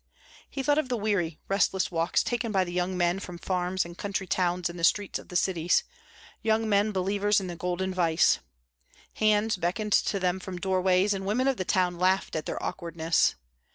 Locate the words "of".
0.79-0.89, 5.19-5.27, 11.47-11.57